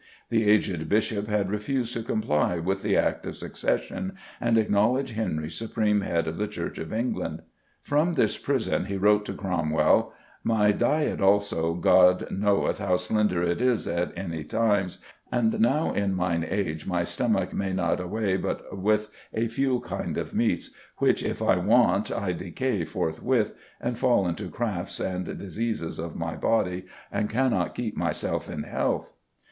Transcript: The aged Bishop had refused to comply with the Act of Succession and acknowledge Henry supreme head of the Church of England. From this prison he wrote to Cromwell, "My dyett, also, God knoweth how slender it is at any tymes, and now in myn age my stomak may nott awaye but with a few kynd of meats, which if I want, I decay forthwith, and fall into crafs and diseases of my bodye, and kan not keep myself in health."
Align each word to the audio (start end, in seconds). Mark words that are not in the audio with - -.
The 0.31 0.49
aged 0.49 0.89
Bishop 0.89 1.27
had 1.27 1.51
refused 1.51 1.93
to 1.93 2.01
comply 2.01 2.57
with 2.57 2.81
the 2.81 2.97
Act 2.97 3.27
of 3.27 3.37
Succession 3.37 4.13
and 4.39 4.57
acknowledge 4.57 5.11
Henry 5.11 5.47
supreme 5.51 6.01
head 6.01 6.27
of 6.27 6.39
the 6.39 6.47
Church 6.47 6.79
of 6.79 6.91
England. 6.91 7.43
From 7.83 8.13
this 8.15 8.35
prison 8.35 8.85
he 8.85 8.97
wrote 8.97 9.25
to 9.25 9.33
Cromwell, 9.35 10.11
"My 10.43 10.71
dyett, 10.71 11.21
also, 11.21 11.75
God 11.75 12.31
knoweth 12.31 12.79
how 12.79 12.95
slender 12.97 13.43
it 13.43 13.61
is 13.61 13.87
at 13.87 14.11
any 14.17 14.43
tymes, 14.43 15.03
and 15.31 15.59
now 15.61 15.91
in 15.93 16.15
myn 16.15 16.47
age 16.49 16.87
my 16.87 17.03
stomak 17.03 17.53
may 17.53 17.71
nott 17.71 17.99
awaye 18.01 18.41
but 18.41 18.75
with 18.75 19.11
a 19.35 19.47
few 19.49 19.81
kynd 19.81 20.17
of 20.17 20.33
meats, 20.33 20.71
which 20.97 21.21
if 21.21 21.43
I 21.43 21.57
want, 21.57 22.11
I 22.11 22.33
decay 22.33 22.85
forthwith, 22.85 23.53
and 23.79 23.95
fall 23.95 24.27
into 24.27 24.49
crafs 24.49 24.99
and 24.99 25.37
diseases 25.37 25.99
of 25.99 26.15
my 26.15 26.35
bodye, 26.35 26.85
and 27.11 27.29
kan 27.29 27.51
not 27.51 27.75
keep 27.75 27.95
myself 27.95 28.49
in 28.49 28.63
health." 28.63 29.13